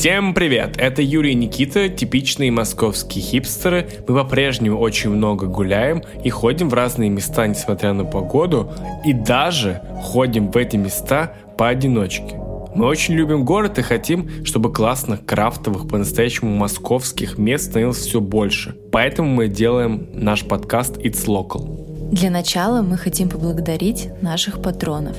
[0.00, 0.76] Всем привет!
[0.78, 3.86] Это Юрий и Никита, типичные московские хипстеры.
[4.08, 8.72] Мы по-прежнему очень много гуляем и ходим в разные места, несмотря на погоду,
[9.04, 12.34] и даже ходим в эти места поодиночке.
[12.74, 18.74] Мы очень любим город и хотим, чтобы классных, крафтовых, по-настоящему московских мест становилось все больше.
[18.90, 21.89] Поэтому мы делаем наш подкаст It's Local.
[22.10, 25.16] Для начала мы хотим поблагодарить наших патронов.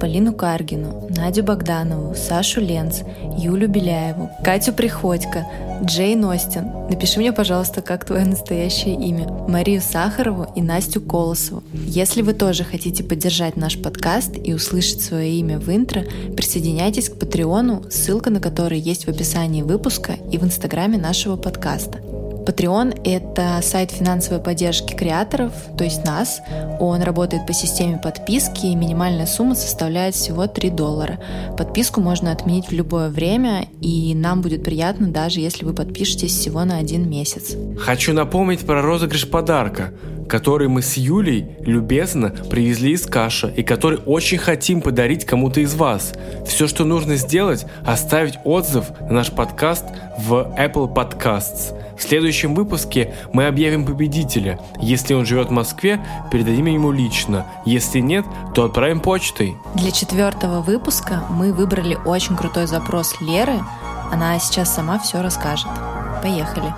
[0.00, 3.02] Полину Каргину, Надю Богданову, Сашу Ленц,
[3.38, 5.46] Юлю Беляеву, Катю Приходько,
[5.84, 6.64] Джейн Остин.
[6.90, 9.28] Напиши мне, пожалуйста, как твое настоящее имя.
[9.46, 11.62] Марию Сахарову и Настю Колосову.
[11.72, 16.02] Если вы тоже хотите поддержать наш подкаст и услышать свое имя в интро,
[16.36, 22.00] присоединяйтесь к Патреону, ссылка на который есть в описании выпуска и в инстаграме нашего подкаста.
[22.44, 26.40] Patreon— это сайт финансовой поддержки креаторов, то есть нас.
[26.80, 31.20] Он работает по системе подписки, и минимальная сумма составляет всего 3 доллара.
[31.56, 36.64] Подписку можно отменить в любое время, и нам будет приятно, даже если вы подпишетесь всего
[36.64, 37.56] на один месяц.
[37.78, 39.92] Хочу напомнить про розыгрыш подарка
[40.32, 45.74] который мы с Юлей любезно привезли из Каша и который очень хотим подарить кому-то из
[45.74, 46.14] вас.
[46.46, 49.84] Все, что нужно сделать, оставить отзыв на наш подкаст
[50.18, 51.78] в Apple Podcasts.
[51.98, 54.58] В следующем выпуске мы объявим победителя.
[54.80, 57.46] Если он живет в Москве, передадим ему лично.
[57.66, 59.54] Если нет, то отправим почтой.
[59.74, 63.60] Для четвертого выпуска мы выбрали очень крутой запрос Леры.
[64.10, 65.68] Она сейчас сама все расскажет.
[66.22, 66.72] Поехали.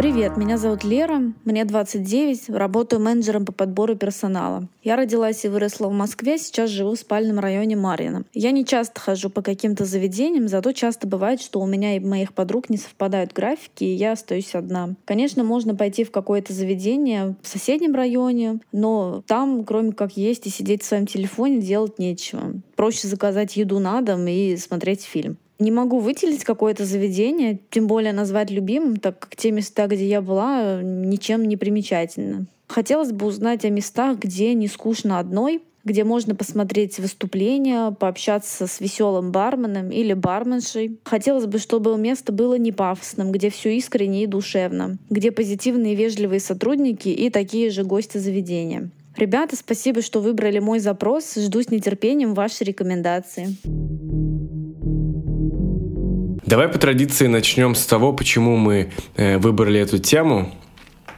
[0.00, 4.66] Привет, меня зовут Лера, мне 29, работаю менеджером по подбору персонала.
[4.82, 8.24] Я родилась и выросла в Москве, сейчас живу в спальном районе Марьино.
[8.32, 12.32] Я не часто хожу по каким-то заведениям, зато часто бывает, что у меня и моих
[12.32, 14.94] подруг не совпадают графики, и я остаюсь одна.
[15.04, 20.50] Конечно, можно пойти в какое-то заведение в соседнем районе, но там, кроме как есть и
[20.50, 22.54] сидеть в своем телефоне, делать нечего.
[22.74, 25.36] Проще заказать еду на дом и смотреть фильм.
[25.60, 30.22] Не могу выделить какое-то заведение, тем более назвать любимым, так как те места, где я
[30.22, 32.46] была, ничем не примечательны.
[32.66, 38.80] Хотелось бы узнать о местах, где не скучно одной, где можно посмотреть выступления, пообщаться с
[38.80, 40.98] веселым барменом или барменшей.
[41.04, 45.96] Хотелось бы, чтобы место было не пафосным, где все искренне и душевно, где позитивные и
[45.96, 48.90] вежливые сотрудники и такие же гости заведения.
[49.16, 51.34] Ребята, спасибо, что выбрали мой запрос.
[51.34, 53.56] Жду с нетерпением ваши рекомендации.
[56.50, 60.52] Давай по традиции начнем с того, почему мы э, выбрали эту тему.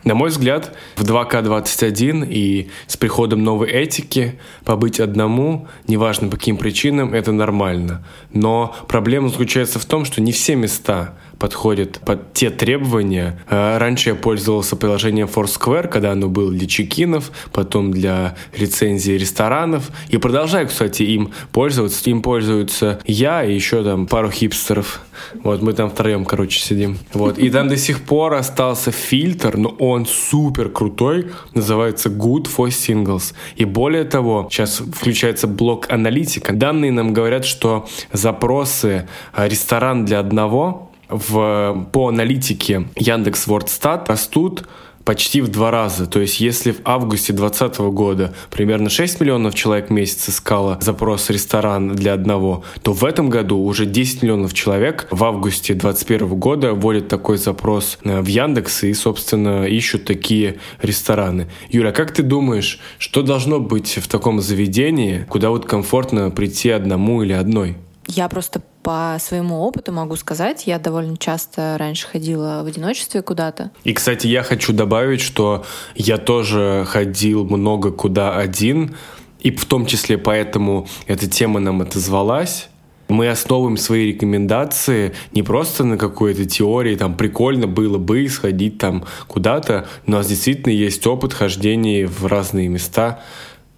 [0.04, 6.58] На мой взгляд, в 2К21 и с приходом новой этики побыть одному, неважно по каким
[6.58, 8.04] причинам, это нормально.
[8.30, 13.36] Но проблема заключается в том, что не все места подходит под те требования.
[13.48, 19.90] А, раньше я пользовался приложением Foursquare, когда оно было для чекинов, потом для рецензии ресторанов.
[20.08, 22.08] И продолжаю, кстати, им пользоваться.
[22.08, 25.00] Им пользуются я и еще там пару хипстеров.
[25.42, 26.96] Вот мы там втроем, короче, сидим.
[27.12, 27.38] Вот.
[27.38, 33.34] И там до сих пор остался фильтр, но он супер крутой, называется Good for Singles.
[33.56, 36.52] И более того, сейчас включается блок аналитика.
[36.52, 44.64] Данные нам говорят, что запросы а, ресторан для одного в, по аналитике Яндекс Вордстат растут
[45.04, 46.06] почти в два раза.
[46.06, 51.30] То есть если в августе 2020 года примерно 6 миллионов человек в месяц искало запрос
[51.30, 56.72] ресторан для одного, то в этом году уже 10 миллионов человек в августе 2021 года
[56.72, 61.48] вводят такой запрос э, в Яндекс и, собственно, ищут такие рестораны.
[61.70, 67.22] Юля, как ты думаешь, что должно быть в таком заведении, куда вот комфортно прийти одному
[67.22, 67.76] или одной?
[68.06, 73.70] Я просто по своему опыту могу сказать, я довольно часто раньше ходила в одиночестве куда-то.
[73.84, 78.96] И, кстати, я хочу добавить, что я тоже ходил много куда один,
[79.40, 82.68] и в том числе поэтому эта тема нам отозвалась.
[83.08, 89.04] Мы основываем свои рекомендации не просто на какой-то теории, там прикольно было бы сходить там
[89.26, 93.20] куда-то, но у нас действительно есть опыт хождения в разные места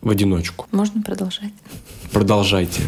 [0.03, 0.67] в одиночку.
[0.71, 1.53] Можно продолжать?
[2.13, 2.83] Продолжайте.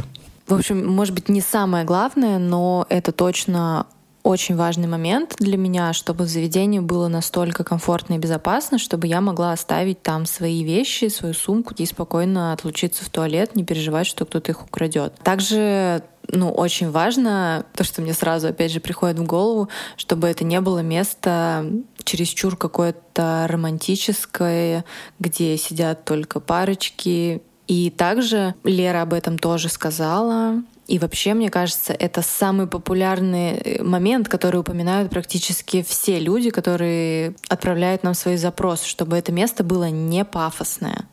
[0.47, 3.87] В общем, может быть, не самое главное, но это точно
[4.27, 9.21] очень важный момент для меня, чтобы в заведении было настолько комфортно и безопасно, чтобы я
[9.21, 14.25] могла оставить там свои вещи, свою сумку и спокойно отлучиться в туалет, не переживать, что
[14.25, 15.15] кто-то их украдет.
[15.23, 20.45] Также ну, очень важно, то, что мне сразу, опять же, приходит в голову, чтобы это
[20.45, 21.65] не было место
[22.03, 24.85] чересчур какое-то романтическое,
[25.21, 30.63] где сидят только парочки, и также Лера об этом тоже сказала.
[30.87, 37.35] И вообще, мне кажется, это самый популярный э, момент, который упоминают практически все люди, которые
[37.49, 41.07] отправляют нам свои запросы, чтобы это место было не пафосное.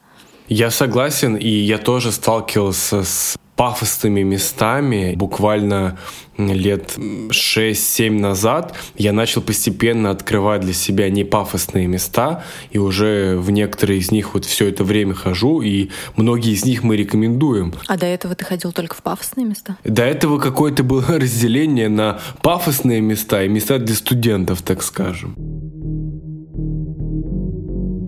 [0.56, 5.16] Я согласен, и я тоже сталкивался с пафосными местами.
[5.16, 5.98] Буквально
[6.38, 13.50] лет 6-7 назад я начал постепенно открывать для себя не пафосные места, и уже в
[13.50, 17.74] некоторые из них вот все это время хожу, и многие из них мы рекомендуем.
[17.88, 19.78] А до этого ты ходил только в пафосные места?
[19.84, 25.36] До этого какое-то было разделение на пафосные места и места для студентов, так скажем.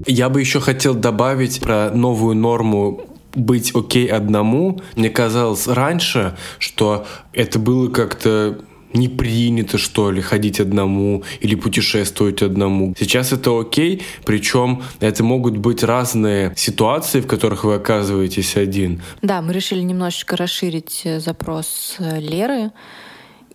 [0.05, 3.01] Я бы еще хотел добавить про новую норму
[3.33, 4.79] быть окей одному.
[4.95, 8.59] Мне казалось раньше, что это было как-то
[8.93, 12.95] не принято, что ли, ходить одному или путешествовать одному.
[12.97, 19.01] Сейчас это окей, причем это могут быть разные ситуации, в которых вы оказываетесь один.
[19.21, 22.71] Да, мы решили немножечко расширить э, запрос э, Леры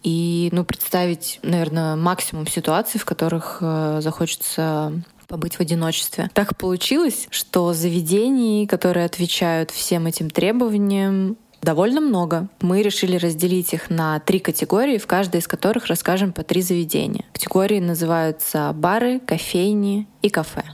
[0.02, 4.92] и ну, представить, наверное, максимум ситуаций, в которых э, захочется
[5.30, 6.28] побыть в одиночестве.
[6.34, 12.48] Так получилось, что заведений, которые отвечают всем этим требованиям, довольно много.
[12.60, 17.24] Мы решили разделить их на три категории, в каждой из которых расскажем по три заведения.
[17.32, 20.64] Категории называются бары, кофейни и кафе.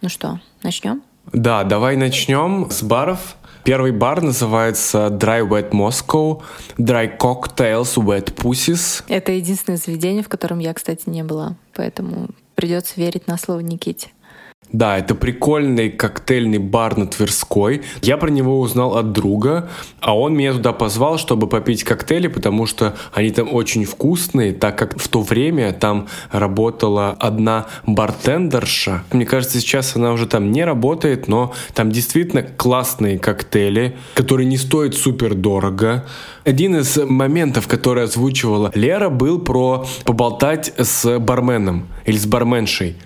[0.00, 1.02] Ну что, начнем?
[1.32, 3.36] Да, давай начнем с баров.
[3.62, 6.42] Первый бар называется Dry Wet Moscow,
[6.78, 9.02] Dry Cocktails Wet Pussies.
[9.08, 14.10] Это единственное заведение, в котором я, кстати, не была, поэтому придется верить на слово Никите.
[14.72, 17.82] Да, это прикольный коктейльный бар на Тверской.
[18.02, 19.68] Я про него узнал от друга,
[20.00, 24.76] а он меня туда позвал, чтобы попить коктейли, потому что они там очень вкусные, так
[24.76, 29.04] как в то время там работала одна бартендерша.
[29.12, 34.56] Мне кажется, сейчас она уже там не работает, но там действительно классные коктейли, которые не
[34.56, 36.04] стоят супер дорого.
[36.44, 42.96] Один из моментов, который озвучивала Лера, был про поболтать с барменом или с барменшей.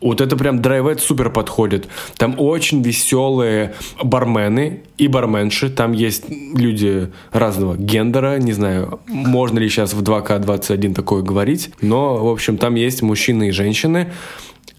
[0.00, 1.88] Вот это прям драйвет супер подходит.
[2.16, 5.70] Там очень веселые бармены и барменши.
[5.70, 8.38] Там есть люди разного гендера.
[8.38, 11.70] Не знаю, можно ли сейчас в 2К21 такое говорить.
[11.80, 14.12] Но, в общем, там есть мужчины и женщины.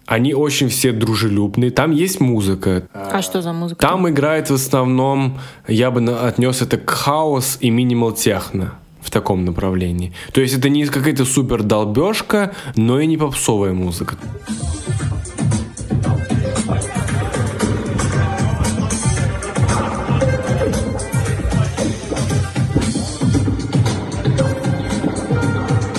[0.06, 1.72] Они очень все дружелюбные.
[1.72, 2.88] Там есть музыка.
[2.94, 3.82] А что за музыка?
[3.82, 8.76] Там играет в основном, я бы отнес это к хаос и минимал техно
[9.08, 10.12] в таком направлении.
[10.34, 14.18] То есть это не какая-то супер долбежка, но и не попсовая музыка.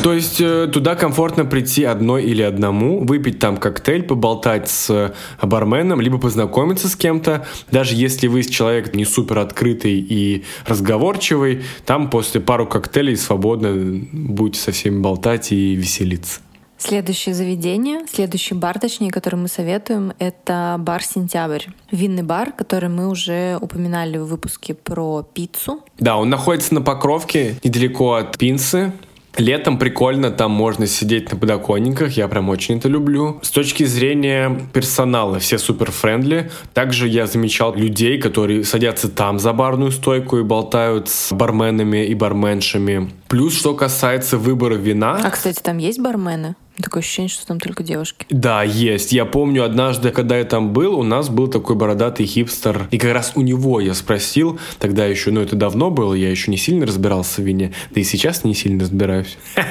[0.02, 5.12] То есть э, туда комфортно прийти одной или одному, выпить там коктейль, поболтать с э,
[5.46, 7.46] барменом, либо познакомиться с кем-то.
[7.70, 14.60] Даже если вы человек не супер открытый и разговорчивый, там после пару коктейлей свободно будете
[14.60, 16.40] со всеми болтать и веселиться.
[16.78, 21.64] Следующее заведение, следующий бар, точнее, который мы советуем, это бар «Сентябрь».
[21.90, 25.80] Винный бар, который мы уже упоминали в выпуске про пиццу.
[25.98, 28.92] Да, он находится на Покровке, недалеко от Пинсы.
[29.36, 33.38] Летом прикольно, там можно сидеть на подоконниках, я прям очень это люблю.
[33.42, 36.50] С точки зрения персонала, все супер friendly.
[36.74, 42.14] Также я замечал людей, которые садятся там за барную стойку и болтают с барменами и
[42.14, 43.10] барменшами.
[43.28, 45.20] Плюс, что касается выбора вина...
[45.22, 46.56] А, кстати, там есть бармены?
[46.82, 48.26] Такое ощущение, что там только девушки.
[48.30, 49.12] Да, есть.
[49.12, 52.88] Я помню однажды, когда я там был, у нас был такой бородатый хипстер.
[52.90, 56.50] И как раз у него я спросил, тогда еще, ну это давно было, я еще
[56.50, 57.72] не сильно разбирался в вине.
[57.90, 59.36] Да и сейчас не сильно разбираюсь.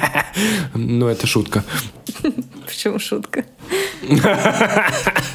[0.74, 1.64] Ну, это шутка.
[2.66, 3.44] Почему шутка?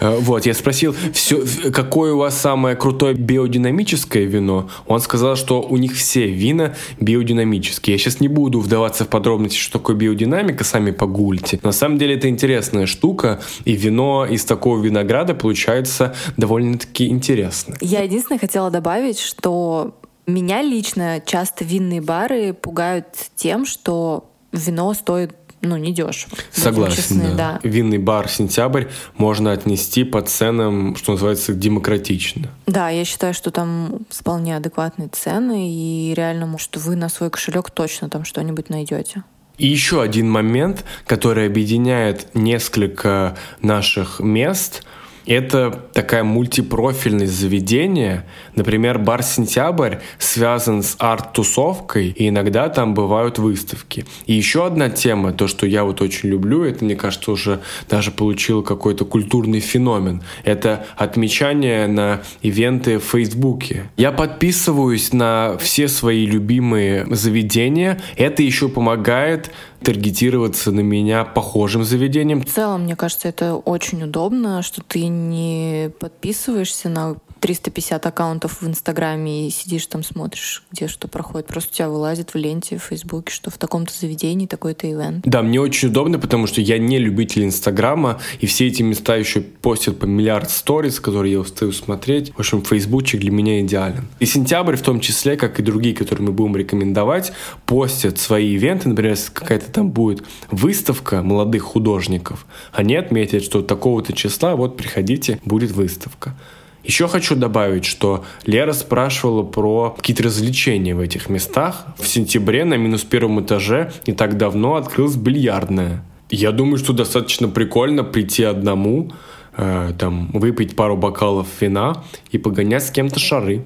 [0.00, 4.68] Э, вот, я спросил, все, какое у вас самое крутое биодинамическое вино?
[4.86, 7.94] Он сказал, что у них все вина биодинамические.
[7.94, 11.60] Я сейчас не буду вдаваться в подробности, что такое биодинамика, сами погуглите.
[11.62, 17.76] На самом деле это интересная штука, и вино из такого винограда получается довольно-таки интересно.
[17.80, 19.94] Я единственное хотела добавить, что
[20.26, 26.36] меня лично часто винные бары пугают тем, что вино стоит ну, не дешево.
[26.52, 27.60] Согласен, честны, да.
[27.62, 27.68] да.
[27.68, 28.84] Винный бар «Сентябрь»
[29.16, 32.48] можно отнести по ценам, что называется, демократично.
[32.66, 37.70] Да, я считаю, что там вполне адекватные цены, и реально, что вы на свой кошелек
[37.70, 39.24] точно там что-нибудь найдете.
[39.58, 44.84] И еще один момент, который объединяет несколько наших мест–
[45.30, 48.26] это такая мультипрофильность заведения.
[48.56, 54.06] Например, бар «Сентябрь» связан с арт-тусовкой, и иногда там бывают выставки.
[54.26, 58.10] И еще одна тема, то, что я вот очень люблю, это, мне кажется, уже даже
[58.10, 60.20] получил какой-то культурный феномен.
[60.42, 63.88] Это отмечание на ивенты в Фейсбуке.
[63.96, 68.00] Я подписываюсь на все свои любимые заведения.
[68.16, 72.42] Это еще помогает таргетироваться на меня похожим заведением.
[72.42, 78.66] В целом, мне кажется, это очень удобно, что ты не подписываешься на 350 аккаунтов в
[78.66, 81.46] Инстаграме и сидишь там, смотришь, где что проходит.
[81.46, 85.24] Просто у тебя вылазит в ленте в Фейсбуке, что в таком-то заведении такой-то ивент.
[85.24, 89.40] Да, мне очень удобно, потому что я не любитель Инстаграма, и все эти места еще
[89.40, 92.32] постят по миллиард сториз, которые я устаю смотреть.
[92.34, 94.06] В общем, Фейсбучик для меня идеален.
[94.18, 97.32] И сентябрь в том числе, как и другие, которые мы будем рекомендовать,
[97.66, 98.88] постят свои ивенты.
[98.88, 105.40] Например, если какая-то там будет выставка молодых художников, они отметят, что такого-то числа, вот приходите,
[105.44, 106.34] будет выставка.
[106.84, 111.86] Еще хочу добавить, что Лера спрашивала про какие-то развлечения в этих местах.
[111.98, 116.02] В сентябре на минус первом этаже не так давно открылась бильярдная.
[116.30, 119.12] Я думаю, что достаточно прикольно прийти одному,
[119.56, 123.64] э, там, выпить пару бокалов вина и погонять с кем-то шары.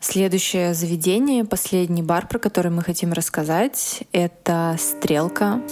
[0.00, 5.62] Следующее заведение, последний бар, про который мы хотим рассказать, это «Стрелка».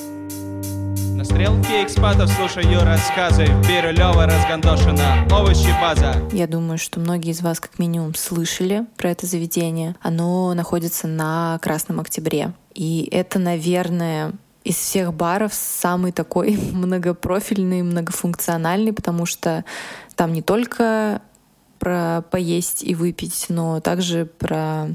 [1.23, 7.43] На стрелке экспатов слушаю рассказы В Бирюлево разгандошена овощи база Я думаю, что многие из
[7.43, 9.95] вас как минимум слышали про это заведение.
[10.03, 12.55] Оно находится на Красном Октябре.
[12.75, 14.33] И это, наверное,
[14.65, 19.65] из всех баров самый такой многопрофильный, многофункциональный, потому что
[20.17, 21.23] там не только
[21.79, 24.89] про поесть и выпить, но также про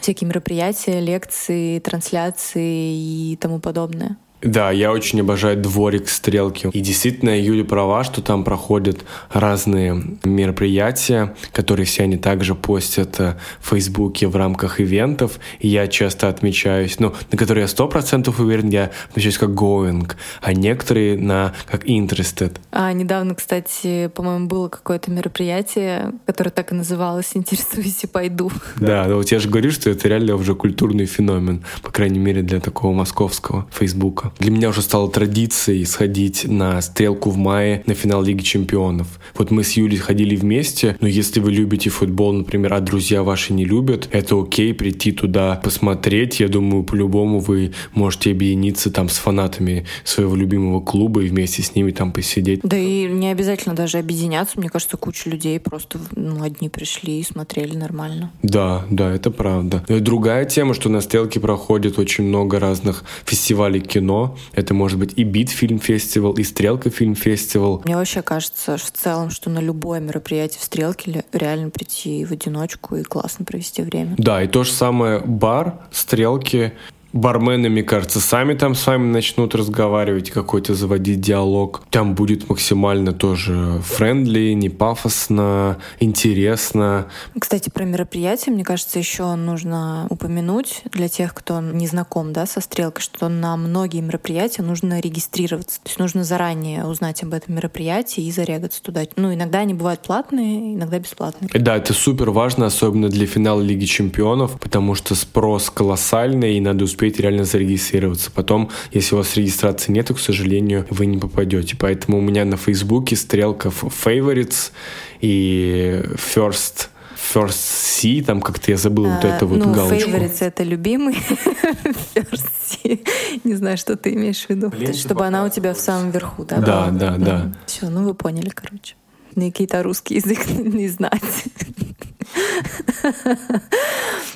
[0.00, 4.18] всякие мероприятия, лекции, трансляции и тому подобное.
[4.40, 6.70] Да, я очень обожаю дворик стрелки.
[6.72, 9.00] И действительно, Юля права, что там проходят
[9.32, 15.40] разные мероприятия, которые все они также постят э, в Фейсбуке в рамках ивентов.
[15.58, 20.10] И я часто отмечаюсь, ну, на которые я сто процентов уверен, я отмечаюсь как going,
[20.40, 22.56] а некоторые на как interested.
[22.70, 28.52] А недавно, кстати, по-моему, было какое-то мероприятие, которое так и называлось «Интересуюсь и пойду».
[28.76, 32.42] Да, да, вот я же говорю, что это реально уже культурный феномен, по крайней мере,
[32.42, 34.27] для такого московского Фейсбука.
[34.38, 39.20] Для меня уже стало традицией сходить на стрелку в мае на финал Лиги Чемпионов.
[39.34, 43.52] Вот мы с Юлей ходили вместе, но если вы любите футбол, например, а друзья ваши
[43.52, 46.40] не любят, это окей прийти туда посмотреть.
[46.40, 51.74] Я думаю, по-любому вы можете объединиться там с фанатами своего любимого клуба и вместе с
[51.74, 52.60] ними там посидеть.
[52.62, 54.58] Да и не обязательно даже объединяться.
[54.58, 58.30] Мне кажется, куча людей просто ну, одни пришли и смотрели нормально.
[58.42, 59.84] Да, да, это правда.
[59.88, 64.17] Другая тема, что на стрелке проходит очень много разных фестивалей кино,
[64.52, 67.82] это может быть и Бит фильм фестивал, и Стрелка фильм фестивал.
[67.84, 72.96] Мне вообще кажется в целом, что на любое мероприятие в Стрелке реально прийти в одиночку
[72.96, 74.14] и классно провести время.
[74.18, 76.72] Да, и то же самое бар, Стрелки,
[77.18, 81.82] Бармены, мне кажется, сами там с вами начнут разговаривать, какой-то заводить диалог.
[81.90, 87.08] Там будет максимально тоже френдли, не пафосно, интересно.
[87.38, 92.60] Кстати, про мероприятие, мне кажется, еще нужно упомянуть для тех, кто не знаком да, со
[92.60, 95.80] стрелкой, что на многие мероприятия нужно регистрироваться.
[95.82, 99.02] То есть нужно заранее узнать об этом мероприятии и зарегаться туда.
[99.16, 101.50] Ну, иногда они бывают платные, иногда бесплатные.
[101.52, 106.84] Да, это супер важно, особенно для финала Лиги Чемпионов, потому что спрос колоссальный, и надо
[106.84, 108.30] успеть успеете реально зарегистрироваться.
[108.30, 111.76] Потом, если у вас регистрации нет, к сожалению, вы не попадете.
[111.78, 114.72] Поэтому у меня на Фейсбуке стрелка favorites
[115.20, 116.02] и
[116.34, 116.88] first
[117.34, 120.08] First C, там как-то я забыл а, вот эту вот ну, галочку.
[120.08, 121.14] Favorites— это любимый.
[122.14, 123.00] First C.
[123.44, 124.70] Не знаю, что ты имеешь в виду.
[124.70, 126.58] Блин, Чтобы она у тебя в самом верху, да?
[126.58, 127.52] Да, да, да.
[127.66, 128.94] Все, ну вы поняли, короче.
[129.34, 131.44] Какие-то русский язык не знать.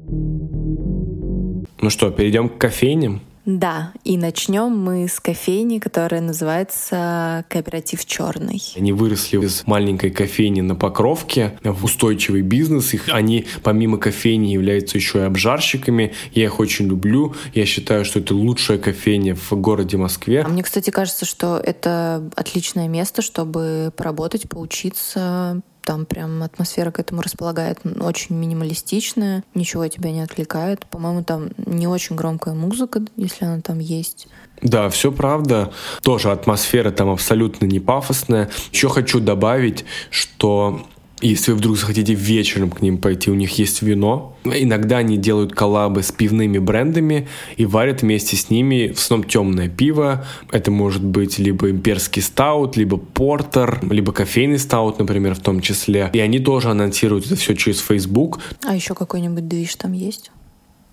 [1.84, 3.20] Ну что, перейдем к кофейням?
[3.46, 8.62] Да, и начнем мы с кофейни, которая называется Кооператив Черный.
[8.78, 12.94] Они выросли из маленькой кофейни на Покровке в устойчивый бизнес.
[12.94, 16.14] Их, они помимо кофейни являются еще и обжарщиками.
[16.32, 17.36] Я их очень люблю.
[17.54, 20.44] Я считаю, что это лучшая кофейня в городе Москве.
[20.44, 27.00] А мне, кстати, кажется, что это отличное место, чтобы поработать, поучиться, там прям атмосфера к
[27.00, 30.86] этому располагает очень минималистичная, ничего тебя не отвлекает.
[30.88, 34.28] По-моему, там не очень громкая музыка, если она там есть.
[34.62, 35.74] Да, все правда.
[36.02, 38.50] Тоже атмосфера там абсолютно не пафосная.
[38.72, 40.86] Еще хочу добавить, что
[41.28, 44.36] если вы вдруг захотите вечером к ним пойти, у них есть вино.
[44.44, 49.70] Иногда они делают коллабы с пивными брендами и варят вместе с ними в основном темное
[49.70, 50.26] пиво.
[50.52, 56.10] Это может быть либо имперский стаут, либо портер, либо кофейный стаут, например, в том числе.
[56.14, 58.40] И они тоже анонсируют это все через Facebook.
[58.66, 60.32] А еще какой-нибудь движ там есть?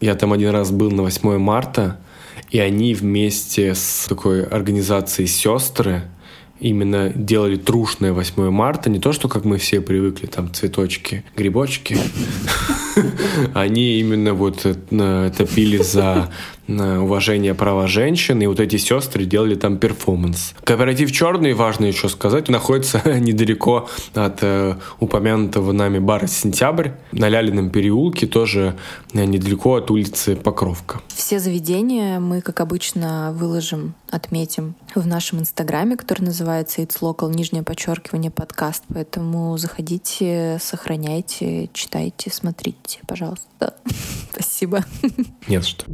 [0.01, 2.01] Я там один раз был на 8 марта,
[2.51, 6.05] и они вместе с такой организацией «Сестры»
[6.61, 11.97] именно делали трушное 8 марта, не то, что как мы все привыкли, там цветочки, грибочки.
[13.55, 16.31] они именно вот э, топили за
[16.79, 20.55] уважение права женщин, и вот эти сестры делали там перформанс.
[20.63, 27.71] Кооператив «Черный», важно еще сказать, находится недалеко от э, упомянутого нами бара «Сентябрь» на Лялином
[27.71, 28.77] переулке, тоже
[29.13, 31.01] э, недалеко от улицы Покровка.
[31.09, 37.63] Все заведения мы, как обычно, выложим, отметим в нашем инстаграме, который называется It's Local, нижнее
[37.63, 38.85] подчеркивание, подкаст.
[38.93, 43.75] Поэтому заходите, сохраняйте, читайте, смотрите, пожалуйста.
[44.33, 44.85] Спасибо.
[45.47, 45.87] Нет, что.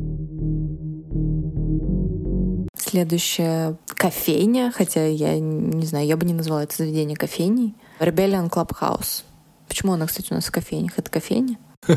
[2.78, 7.74] Следующая кофейня, хотя я не знаю, я бы не назвала это заведение кофейней.
[8.00, 9.24] Rebellion Clubhouse.
[9.68, 10.98] Почему она, кстати, у нас в кофейнях?
[10.98, 11.58] Это кофейня?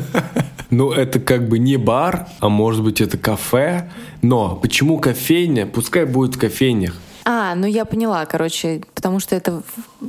[0.72, 3.90] Ну, это как бы не бар, а может быть это кафе.
[4.22, 5.66] Но почему кофейня?
[5.66, 6.94] Пускай будет в кофейнях.
[7.24, 9.62] А, ну я поняла, короче, потому что это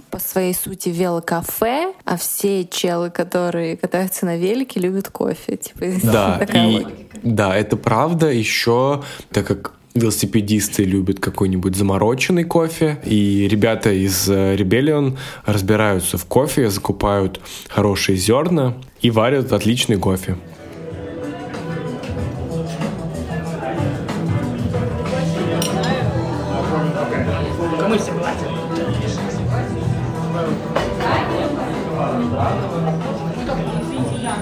[0.09, 5.57] по своей сути велокафе, а все челы, которые катаются на велике, любят кофе.
[5.57, 7.17] Типа, да, такая и, логика.
[7.23, 8.31] Да, это правда.
[8.31, 16.25] Еще, так как велосипедисты любят какой-нибудь замороченный кофе, и ребята из э, Rebellion разбираются в
[16.25, 20.37] кофе, закупают хорошие зерна и варят отличный кофе.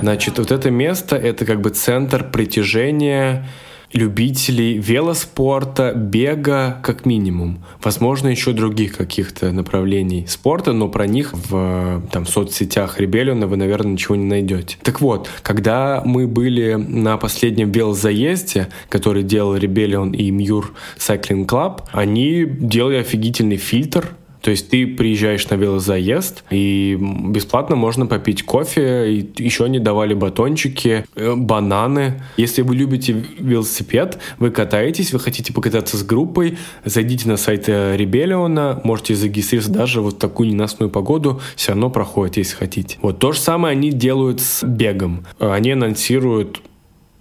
[0.10, 3.48] Значит, вот это место— это как бы центр притяжения
[3.94, 7.64] любителей велоспорта, бега как минимум.
[7.84, 13.92] Возможно, еще других каких-то направлений спорта, но про них в там, соцсетях Ребелиона вы, наверное,
[13.92, 14.78] ничего не найдете.
[14.82, 21.84] Так вот, когда мы были на последнем велозаезде, который делал Ребелион и Мьюр Cycling Club,
[21.92, 29.14] они делали офигительный фильтр то есть ты приезжаешь на велозаезд, и бесплатно можно попить кофе,
[29.14, 32.22] и еще они давали батончики, э, бананы.
[32.38, 38.82] Если вы любите велосипед, вы катаетесь, вы хотите покататься с группой, зайдите на сайт Ребелиона,
[38.84, 42.98] можете зарегистрироваться даже вот в такую ненастную погоду, все равно проходит, если хотите.
[43.02, 45.26] Вот то же самое они делают с бегом.
[45.40, 46.62] Они анонсируют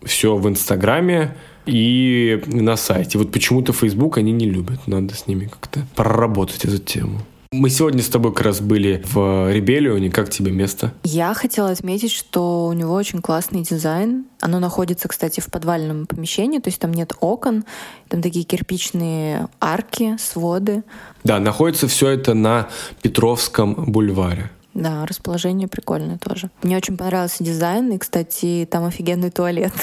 [0.05, 1.37] все в Инстаграме,
[1.69, 3.19] и на сайте.
[3.19, 4.87] Вот почему-то Facebook они не любят.
[4.87, 7.21] Надо с ними как-то проработать эту тему.
[7.51, 10.11] Мы сегодня с тобой как раз были в Ребелионе.
[10.11, 10.93] Как тебе место?
[11.03, 14.27] Я хотела отметить, что у него очень классный дизайн.
[14.41, 17.65] Оно находится, кстати, в подвальном помещении, то есть там нет окон,
[18.09, 20.83] там такие кирпичные арки, своды.
[21.25, 22.69] Да, находится все это на
[23.01, 24.51] Петровском бульваре.
[24.79, 26.51] Да, расположение прикольное тоже.
[26.63, 29.73] Мне очень понравился дизайн, и, кстати, там офигенный туалет.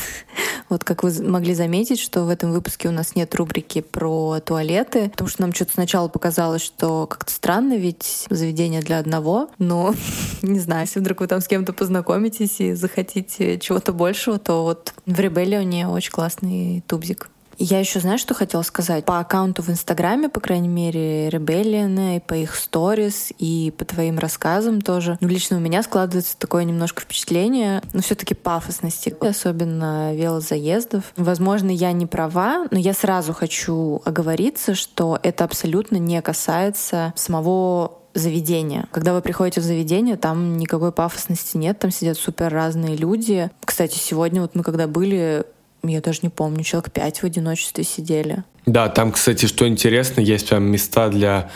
[0.67, 5.11] Вот как вы могли заметить, что в этом выпуске у нас нет рубрики про туалеты,
[5.11, 9.93] потому что нам что-то сначала показалось, что как-то странно, ведь заведение для одного, но
[10.41, 14.95] не знаю, если вдруг вы там с кем-то познакомитесь и захотите чего-то большего, то вот
[15.05, 17.29] в Ребеллионе очень классный тубзик.
[17.57, 19.05] Я еще знаю, что хотела сказать?
[19.05, 24.19] По аккаунту в Инстаграме, по крайней мере, Rebellion, и по их сторис, и по твоим
[24.19, 25.17] рассказам тоже.
[25.21, 31.03] Ну, лично у меня складывается такое немножко впечатление, но все таки пафосности, особенно велозаездов.
[31.15, 37.99] Возможно, я не права, но я сразу хочу оговориться, что это абсолютно не касается самого
[38.15, 38.87] заведения.
[38.91, 43.51] Когда вы приходите в заведение, там никакой пафосности нет, там сидят супер разные люди.
[43.63, 45.45] Кстати, сегодня вот мы когда были,
[45.87, 48.43] я даже не помню, человек пять в одиночестве сидели.
[48.65, 51.49] Да, там, кстати, что интересно, есть прям места для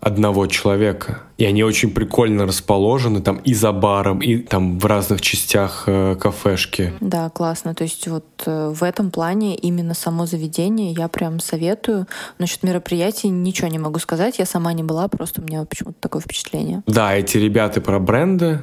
[0.00, 1.22] одного человека.
[1.38, 6.16] И они очень прикольно расположены там и за баром, и там в разных частях э,
[6.18, 6.92] кафешки.
[7.00, 7.74] Да, классно.
[7.74, 12.06] То есть вот э, в этом плане именно само заведение я прям советую.
[12.38, 14.38] Насчет мероприятий ничего не могу сказать.
[14.38, 16.82] Я сама не была, просто у меня почему-то такое впечатление.
[16.86, 18.60] Да, эти ребята про бренды,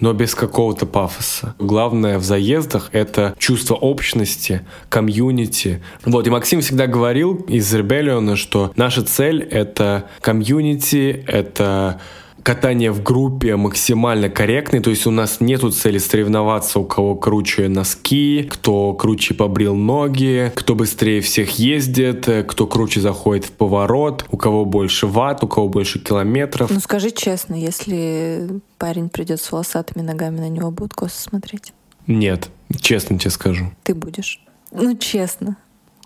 [0.00, 1.54] но без какого-то пафоса.
[1.58, 5.82] Главное в заездах— это чувство общности, комьюнити.
[6.04, 12.00] Вот, и Максим всегда говорил из Rebellion, что наша цель— это комьюнити, это
[12.42, 17.68] катание в группе максимально корректный, то есть у нас нету цели соревноваться, у кого круче
[17.68, 24.36] носки, кто круче побрил ноги, кто быстрее всех ездит, кто круче заходит в поворот, у
[24.36, 26.70] кого больше ватт, у кого больше километров.
[26.70, 31.72] Ну скажи честно, если парень придет с волосатыми ногами, на него будут косо смотреть?
[32.06, 32.48] Нет,
[32.80, 33.70] честно тебе скажу.
[33.82, 34.40] Ты будешь.
[34.72, 35.56] Ну, честно.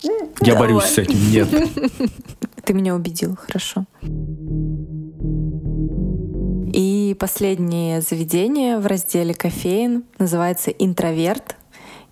[0.03, 0.68] Я Давай.
[0.68, 1.49] борюсь с этим, нет.
[2.64, 3.85] Ты меня убедил, хорошо.
[7.12, 11.57] И последнее заведение в разделе кофеин называется «Интроверт».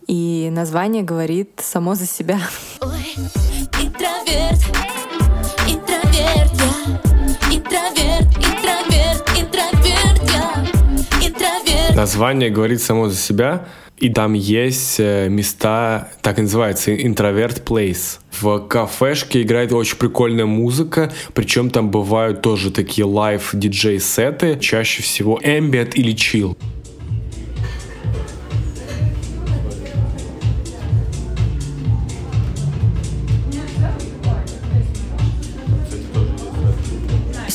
[0.06, 2.38] И название говорит само за себя.
[2.82, 2.90] Ой,
[3.80, 4.60] интроверт,
[5.66, 11.96] интроверт, я, интроверт, интроверт, интроверт, я, интроверт.
[11.96, 13.64] Название говорит само за себя.
[14.00, 18.18] И там есть э, места, так и называется, introvert place.
[18.32, 25.02] В кафешке играет очень прикольная музыка, причем там бывают тоже такие live диджей сеты, чаще
[25.02, 26.56] всего ambient или chill.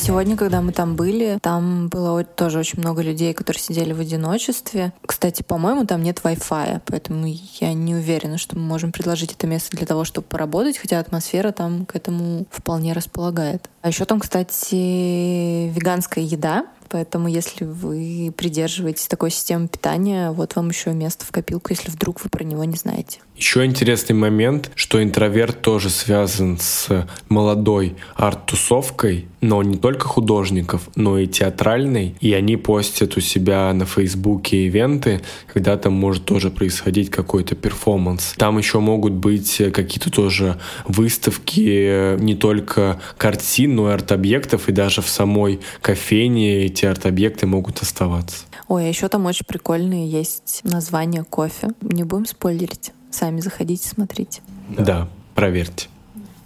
[0.06, 4.94] Сегодня, когда мы там были, там было тоже очень много людей, которые сидели в одиночестве.
[5.04, 7.26] Кстати, по-моему, там нет Wi-Fi, поэтому
[7.60, 11.52] я не уверена, что мы можем предложить это место для того, чтобы поработать, хотя атмосфера
[11.52, 13.68] там к этому вполне располагает.
[13.86, 20.70] А еще там, кстати, веганская еда, Поэтому, если вы придерживаетесь такой системы питания, вот вам
[20.70, 23.20] еще место в копилку, если вдруг вы про него не знаете.
[23.36, 31.20] Еще интересный момент, что интроверт тоже связан с молодой арт-тусовкой, но не только художников, но
[31.20, 32.16] и театральной.
[32.22, 35.22] И они постят у себя на Фейсбуке ивенты,
[35.52, 38.36] когда там может тоже происходить какой-то перформанс.
[38.38, 45.02] Там еще могут быть какие-то тоже выставки не только картин, но и арт-объектов, и даже
[45.02, 48.46] в самой кофейне эти арт-объекты могут оставаться.
[48.68, 51.70] Ой, а еще там очень прикольные есть названия кофе.
[51.82, 52.92] Не будем спойлерить.
[53.12, 54.42] Сами заходите, смотрите.
[54.70, 55.88] Да, да проверьте.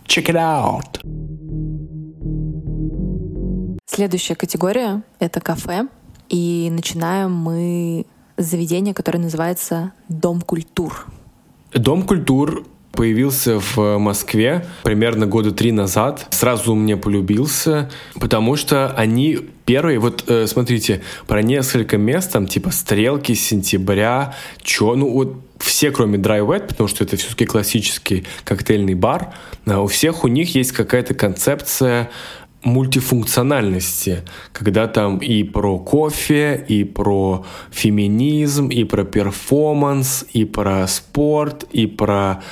[0.05, 0.99] Check it out!
[3.85, 5.87] Следующая категория— это кафе.
[6.29, 8.05] И начинаем мы
[8.37, 11.07] с заведения, которое называется «Дом культур».
[11.73, 16.28] Дом культур появился в Москве примерно года три назад.
[16.32, 22.71] Сразу мне полюбился, потому что они первые, вот э, смотрите, про несколько мест, там типа
[22.71, 28.95] «Стрелки», «Сентября», чё, ну вот все, кроме Dry Wet, потому что это все-таки классический коктейльный
[28.95, 29.34] бар,
[29.65, 32.10] а у всех у них есть какая-то концепция
[32.63, 41.63] мультифункциональности, когда там и про кофе, и про феминизм, и про перформанс, и про спорт,
[41.71, 42.43] и про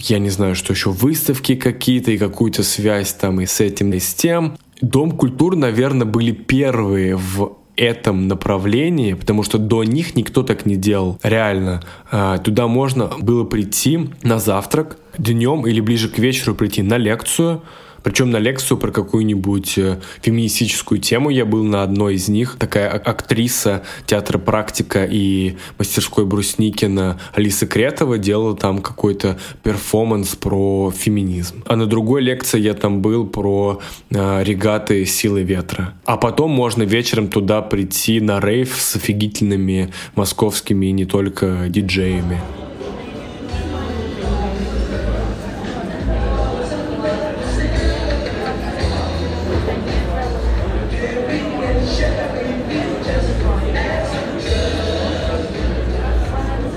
[0.00, 3.98] я не знаю, что еще, выставки какие-то и какую-то связь там и с этим, и
[3.98, 4.56] с тем.
[4.80, 10.76] Дом культур, наверное, были первые в этом направлении, потому что до них никто так не
[10.76, 11.18] делал.
[11.22, 11.82] Реально.
[12.10, 17.62] А, туда можно было прийти на завтрак днем или ближе к вечеру прийти на лекцию,
[18.02, 22.56] причем на лекцию про какую-нибудь э, феминистическую тему я был на одной из них.
[22.58, 31.62] Такая актриса театра «Практика» и мастерской Брусникина Алиса Кретова делала там какой-то перформанс про феминизм.
[31.66, 35.94] А на другой лекции я там был про э, регаты «Силы ветра».
[36.04, 42.40] А потом можно вечером туда прийти на рейв с офигительными московскими и не только диджеями.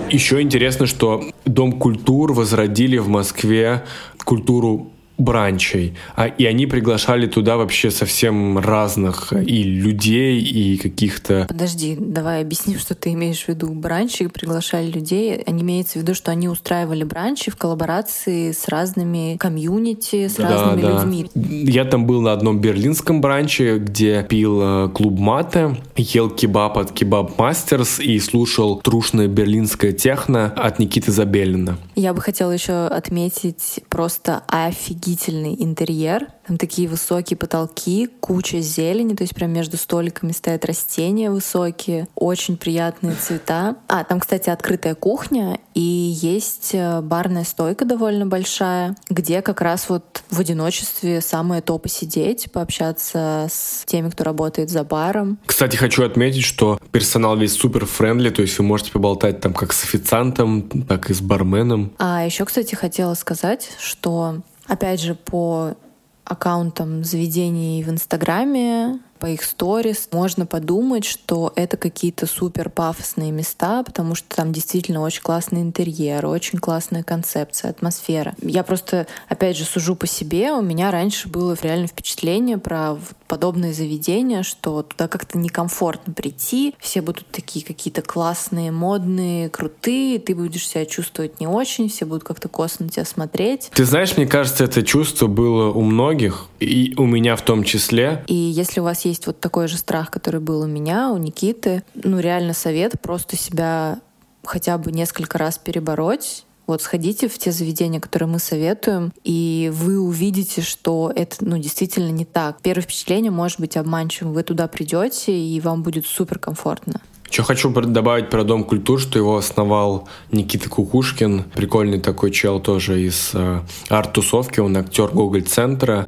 [0.10, 3.84] Еще интересно, что Дом культур возродили в Москве
[4.24, 5.94] культуру бранчей.
[6.16, 11.46] А, и они приглашали туда вообще совсем разных и людей, и каких-то...
[11.48, 13.68] Подожди, давай объясним, что ты имеешь в виду.
[13.74, 15.42] Бранчи приглашали людей.
[15.46, 20.50] Они имеется в виду, что они устраивали бранчи в коллаборации с разными комьюнити, с да,
[20.50, 20.92] разными да.
[20.92, 21.30] людьми.
[21.36, 26.92] Я там был на одном берлинском бранче, где пил э, клуб мате, ел кебаб от
[26.92, 31.78] Кебаб Мастерс и слушал трушное берлинское техно от Никиты Забелина.
[31.96, 36.28] Я бы хотела еще отметить просто офигенно офигительный интерьер.
[36.48, 42.58] Там такие высокие потолки, куча зелени, то есть прям между столиками стоят растения высокие, очень
[42.58, 43.78] приятные цвета.
[43.88, 49.90] А, там, кстати, открытая кухня, и есть э, барная стойка довольно большая, где как раз
[49.90, 55.40] вот в одиночестве самое то посидеть, пообщаться с теми, кто работает за баром.
[55.46, 59.74] Кстати, хочу отметить, что персонал весь супер френдли, то есть вы можете поболтать там как
[59.74, 61.92] с официантом, так и с барменом.
[61.98, 65.76] А еще, кстати, хотела сказать, что Опять же, по
[66.24, 73.82] аккаунтам заведений в Инстаграме по их сторис, можно подумать, что это какие-то супер пафосные места,
[73.84, 78.36] потому что там действительно очень классный интерьер, очень классная концепция, атмосфера.
[78.42, 80.52] Я просто, опять же, сужу по себе.
[80.52, 87.02] У меня раньше было реально впечатление про подобные заведения, что туда как-то некомфортно прийти, все
[87.02, 92.50] будут такие какие-то классные, модные, крутые, ты будешь себя чувствовать не очень, все будут как-то
[92.50, 93.72] косо на тебя смотреть.
[93.74, 98.24] Ты знаешь, мне кажется, это чувство было у многих, и у меня в том числе.
[98.28, 101.84] И если у вас есть вот такой же страх, который был у меня, у Никиты,
[101.96, 104.00] ну реально совет просто себя
[104.44, 110.00] хотя бы несколько раз перебороть, вот сходите в те заведения, которые мы советуем, и вы
[110.00, 112.62] увидите, что это ну, действительно не так.
[112.62, 114.34] Первое впечатление может быть обманчивым.
[114.34, 117.02] Вы туда придете, и вам будет супер комфортно.
[117.30, 121.44] Еще хочу добавить про Дом культур, что его основал Никита Кукушкин.
[121.56, 124.60] Прикольный такой чел тоже из э, арт-тусовки.
[124.60, 126.06] Он актер Гоголь-центра.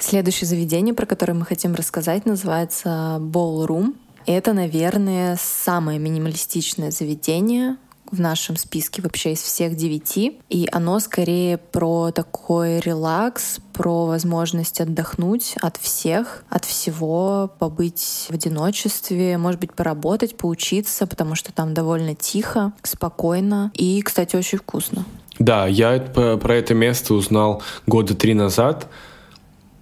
[0.00, 3.94] Следующее заведение, про которое мы хотим рассказать, называется Ballroom.
[4.26, 7.76] Это, наверное, самое минималистичное заведение
[8.10, 10.40] в нашем списке вообще из всех девяти.
[10.48, 18.34] И оно скорее про такой релакс, про возможность отдохнуть от всех, от всего, побыть в
[18.34, 25.04] одиночестве, может быть, поработать, поучиться, потому что там довольно тихо, спокойно и, кстати, очень вкусно.
[25.38, 28.88] Да, я про это место узнал года три назад,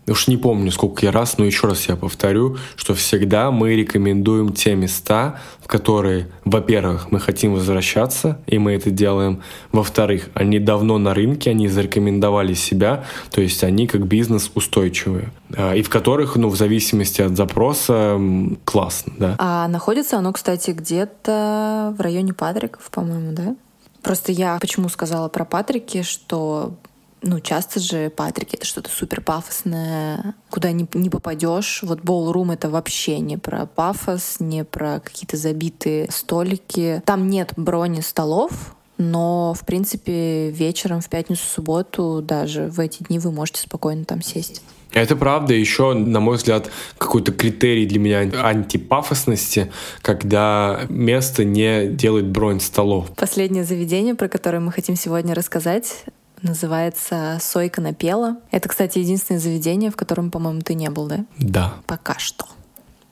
[0.09, 4.53] уж не помню, сколько я раз, но еще раз я повторю, что всегда мы рекомендуем
[4.53, 9.43] те места, в которые, во-первых, мы хотим возвращаться, и мы это делаем.
[9.73, 15.31] Во-вторых, они давно на рынке, они зарекомендовали себя, то есть они как бизнес устойчивые.
[15.57, 18.21] А, и в которых, ну, в зависимости от запроса,
[18.65, 19.35] классно, да.
[19.39, 23.57] А находится оно, кстати, где-то в районе Патриков, по-моему, да?
[24.03, 26.75] Просто я почему сказала про Патрики, что
[27.23, 31.81] ну, часто же Патрики это что-то супер пафосное, куда не, не попадешь.
[31.83, 37.03] Вот Ballroom это вообще не про пафос, не про какие-то забитые столики.
[37.05, 43.19] Там нет брони столов, но, в принципе, вечером в пятницу, субботу, даже в эти дни
[43.19, 44.63] вы можете спокойно там сесть.
[44.93, 45.55] Это правда.
[45.55, 49.71] Еще, на мой взгляд, какой-то критерий для меня антипафосности,
[50.03, 53.11] когда место не делает бронь столов.
[53.17, 56.05] Последнее заведение, про которое мы хотим сегодня рассказать,
[56.43, 58.39] Называется «Сойка напела».
[58.51, 61.25] Это, кстати, единственное заведение, в котором, по-моему, ты не был, да?
[61.39, 61.75] Да.
[61.87, 62.47] Пока что.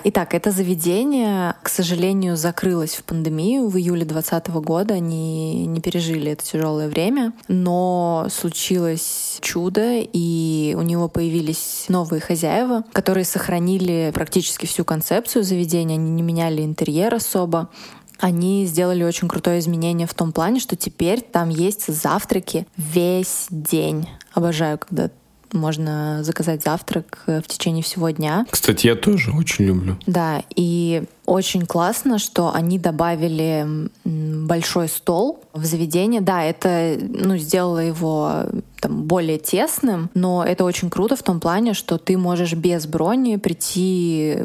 [0.09, 4.95] Итак, это заведение, к сожалению, закрылось в пандемию в июле 2020 года.
[4.95, 12.85] Они не пережили это тяжелое время, но случилось чудо, и у него появились новые хозяева,
[12.93, 15.97] которые сохранили практически всю концепцию заведения.
[15.97, 17.71] Они не меняли интерьер особо
[18.19, 24.09] они сделали очень крутое изменение в том плане, что теперь там есть завтраки весь день.
[24.33, 25.11] Обожаю, когда
[25.53, 28.47] можно заказать завтрак э, в течение всего дня.
[28.51, 29.97] Кстати, я тоже очень люблю.
[30.07, 36.21] Да, и очень классно, что они добавили большой стол в заведение.
[36.21, 38.47] Да, это ну, сделало его
[38.81, 43.37] там, более тесным, но это очень круто в том плане, что ты можешь без брони
[43.37, 44.39] прийти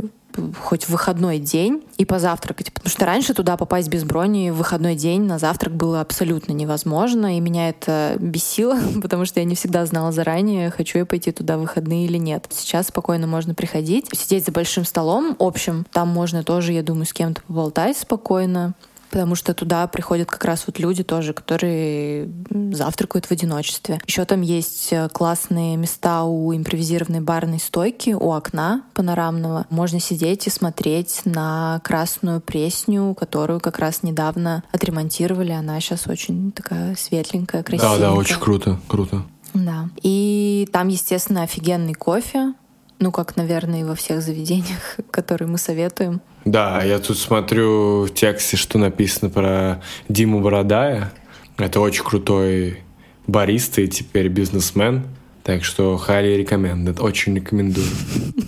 [0.62, 2.72] хоть в выходной день и позавтракать.
[2.72, 7.38] Потому что раньше туда попасть без брони в выходной день на завтрак было абсолютно невозможно,
[7.38, 11.58] и меня это бесило, потому что я не всегда знала заранее, хочу я пойти туда
[11.58, 12.48] в выходные или нет.
[12.50, 17.14] Сейчас спокойно можно приходить, сидеть за большим столом общим, там можно тоже, я думаю, с
[17.14, 18.74] кем-то поболтать спокойно,
[19.12, 22.30] потому что туда приходят как раз вот люди тоже, которые
[22.72, 24.00] завтракают в одиночестве.
[24.08, 29.68] Еще там есть э, классные места у импровизированной барной стойки, у окна панорамного.
[29.70, 35.52] Можно сидеть и смотреть на красную пресню, которую как раз недавно отремонтировали.
[35.52, 38.00] Она сейчас очень такая светленькая, красивая.
[38.00, 39.24] Да, да, очень круто, круто.
[39.54, 39.90] Да.
[40.02, 42.54] И там, естественно, офигенный кофе.
[43.02, 46.22] Ну, как, наверное, и во всех заведениях, которые мы советуем.
[46.46, 51.12] Да, я тут смотрю в тексте, что написано про Диму Бородая.
[51.58, 52.84] Это очень крутой
[53.26, 55.08] бариста и теперь бизнесмен.
[55.44, 57.88] Так что highly recommended, очень рекомендую.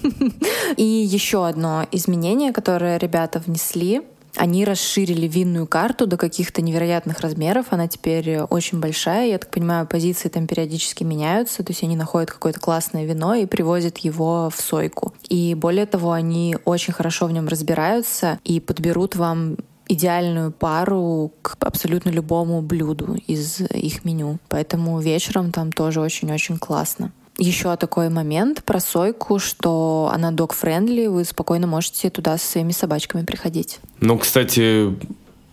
[0.78, 4.04] И еще одно изменение, которое ребята внесли,
[4.36, 7.68] они расширили винную карту до каких-то невероятных размеров.
[7.70, 9.28] Она теперь очень большая.
[9.28, 11.64] Я так понимаю, позиции там периодически меняются.
[11.64, 15.14] То есть они находят какое-то классное вино и привозят его в сойку.
[15.30, 21.58] И более того, они очень хорошо в нем разбираются и подберут вам идеальную пару к
[21.60, 24.40] абсолютно любому блюду из их меню.
[24.50, 27.12] Поэтому вечером там тоже очень-очень классно.
[27.38, 33.26] Еще такой момент про сойку, что она dog-friendly, вы спокойно можете туда со своими собачками
[33.26, 33.80] приходить.
[34.02, 34.96] Ну, кстати,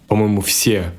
[0.08, 0.92] по-моему, все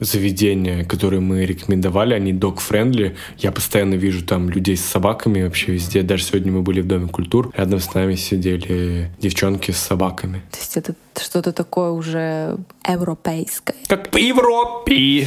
[0.00, 3.16] заведения, которые мы рекомендовали, они dog-friendly.
[3.38, 6.02] Я постоянно вижу там людей с собаками вообще везде.
[6.02, 7.50] Даже сегодня мы были в Доме культур.
[7.56, 10.42] Рядом с нами сидели девчонки с собаками.
[10.52, 13.76] То есть это что-то такое уже европейское.
[13.88, 15.26] Как по Европе!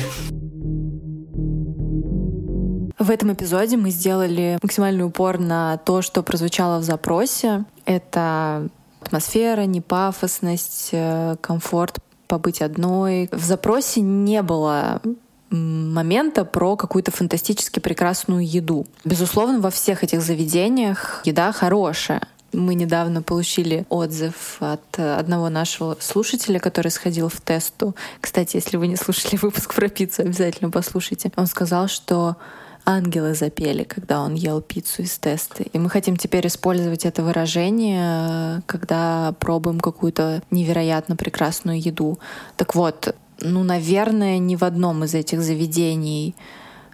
[3.01, 7.65] В этом эпизоде мы сделали максимальный упор на то, что прозвучало в запросе.
[7.85, 8.69] Это
[9.01, 13.27] атмосфера, непафосность, э, комфорт побыть одной.
[13.31, 15.01] В запросе не было
[15.49, 18.85] момента про какую-то фантастически прекрасную еду.
[19.03, 22.21] Безусловно, во всех этих заведениях еда хорошая.
[22.53, 27.95] Мы недавно получили отзыв от одного нашего слушателя, который сходил в тесту.
[28.19, 31.31] Кстати, если вы не слушали выпуск про пиццу, обязательно послушайте.
[31.35, 32.37] Он сказал, что
[32.85, 35.63] ангелы запели, когда он ел пиццу из теста.
[35.63, 42.19] И мы хотим теперь использовать это выражение, когда пробуем какую-то невероятно прекрасную еду.
[42.57, 46.35] Так вот, ну, наверное, ни в одном из этих заведений,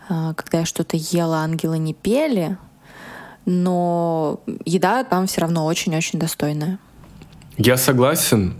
[0.09, 2.57] а, когда я что-то ела, ангелы не пели,
[3.45, 6.79] но еда там все равно очень-очень достойная.
[7.57, 8.55] Я согласен.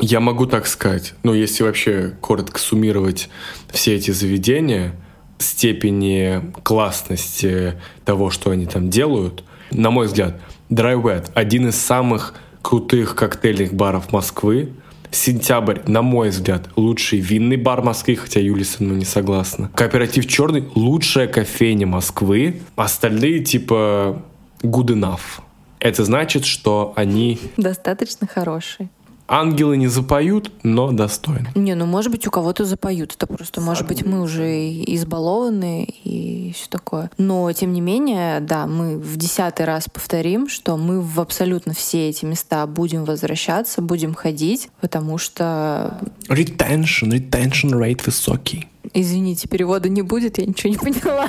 [0.00, 1.14] Я могу так сказать.
[1.22, 3.30] Ну, если вообще коротко суммировать
[3.68, 4.94] все эти заведения,
[5.38, 7.74] степени классности
[8.04, 13.72] того, что они там делают, на мой взгляд, Dry Wet— один из самых крутых коктейльных
[13.74, 14.72] баров Москвы.
[15.10, 19.70] Сентябрь, на мой взгляд, лучший винный бар Москвы, хотя Юлия со мной не согласна.
[19.74, 22.60] Кооператив Черный— лучшая кофейня Москвы.
[22.76, 24.22] Остальные типа
[24.62, 25.40] good enough.
[25.80, 27.38] Это значит, что они...
[27.56, 28.90] Достаточно хорошие.
[29.30, 31.50] Ангелы не запоют, но достойны.
[31.54, 33.14] Не, ну может быть у кого-то запоют.
[33.14, 37.10] Это просто, может быть, мы уже избалованы и все такое.
[37.18, 42.08] Но тем не менее, да, мы в десятый раз повторим, что мы в абсолютно все
[42.08, 46.00] эти места будем возвращаться, будем ходить, потому что...
[46.28, 48.66] Retention, retention rate высокий.
[48.94, 51.28] Извините, перевода не будет, я ничего не поняла.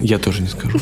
[0.00, 0.78] Я тоже не скажу.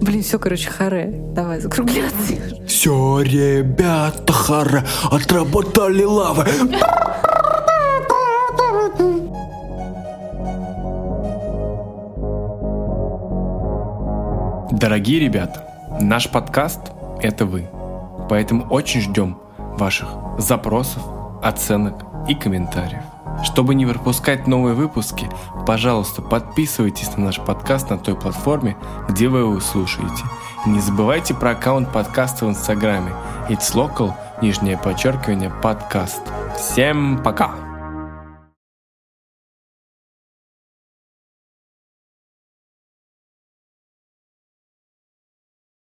[0.00, 1.12] Блин, все, короче, харе.
[1.34, 2.34] Давай закругляться.
[2.80, 6.46] Все, ребята, харе, отработали лавы.
[14.70, 15.68] Дорогие ребята,
[16.00, 16.80] наш подкаст—
[17.20, 17.68] это вы.
[18.30, 19.36] Поэтому очень ждем
[19.76, 21.02] ваших запросов,
[21.42, 21.96] оценок
[22.28, 23.02] и комментариев.
[23.42, 25.28] Чтобы не пропускать новые выпуски,
[25.66, 30.24] пожалуйста, подписывайтесь на наш подкаст на той платформе, где вы его слушаете.
[30.66, 33.12] Не забывайте про аккаунт подкаста в Инстаграме.
[33.48, 36.20] It's Local, нижнее подчеркивание, подкаст.
[36.54, 37.69] Всем пока!